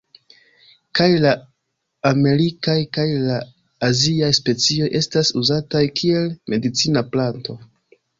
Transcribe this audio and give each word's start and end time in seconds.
Kaj 0.99 1.07
la 1.25 1.33
amerikaj 2.11 2.77
kaj 2.97 3.05
la 3.25 3.35
aziaj 3.89 4.31
specioj 4.39 4.89
estas 5.01 5.31
uzataj 5.43 5.83
kiel 6.01 6.25
medicina 6.55 7.05
planto. 7.13 7.57